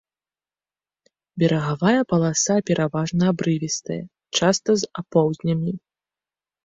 [1.43, 4.01] Берагавая паласа пераважна абрывістая,
[4.41, 5.73] часта з апоўзнямі.